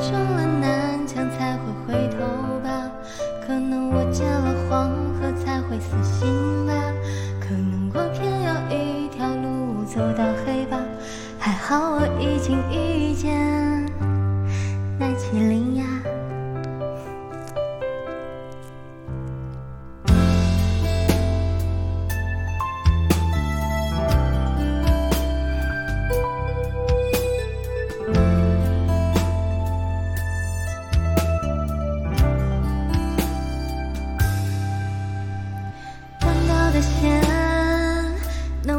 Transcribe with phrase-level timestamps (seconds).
[0.00, 2.18] 撞了南墙才会回头
[2.62, 2.90] 吧，
[3.44, 6.28] 可能我见了黄河才会死心
[6.66, 6.72] 吧，
[7.40, 10.78] 可能我偏要一条路走到黑吧。
[11.38, 13.84] 还好我已经遇见
[14.98, 15.67] 那麒麟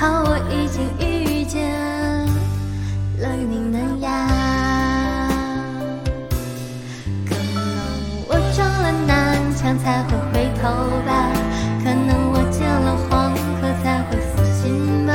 [0.00, 1.60] 好我已经遇见
[3.18, 5.28] 了你们呀。
[7.28, 7.60] 可能
[8.26, 10.62] 我撞了南墙才会回头
[11.04, 11.30] 吧，
[11.84, 15.12] 可能我见了黄河才会死心吧，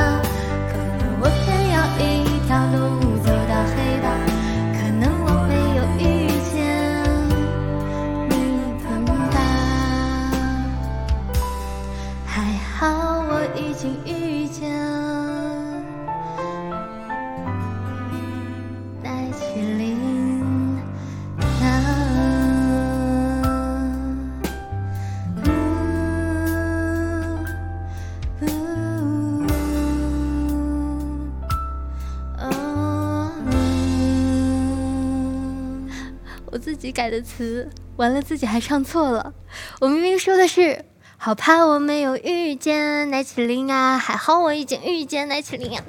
[0.70, 1.44] 可能我偏
[1.74, 2.78] 要一条路
[3.24, 4.06] 走到黑吧，
[4.72, 6.54] 可能我会有遇见
[8.30, 8.38] 你
[8.84, 9.34] 们吧。
[12.24, 12.30] 还
[12.78, 12.86] 好
[13.28, 14.14] 我已经遇
[14.48, 14.70] 见
[19.02, 20.78] 戴麒麟
[21.60, 21.64] 呀。
[25.42, 25.44] 呜
[28.40, 28.46] 呜
[32.38, 33.32] 哦
[36.46, 39.34] 我自己改的词，完了自己还唱错了。
[39.80, 40.84] 我明明说的是
[41.18, 45.82] “好怕我没有遇见奶麒麟啊，还好我已经遇见奶麒麟啊”。